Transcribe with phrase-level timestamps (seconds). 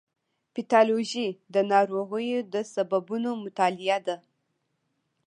[0.53, 4.15] پیتالوژي د ناروغیو د سببونو مطالعه ده.